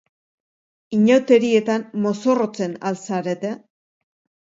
[0.99, 3.57] Inauterietan mozorrotzen al zarete?